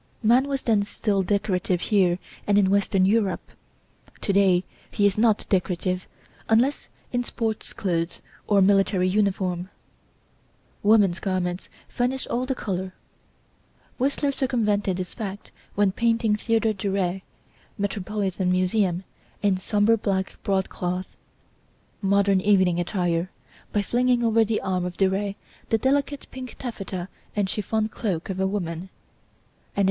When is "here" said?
1.79-2.17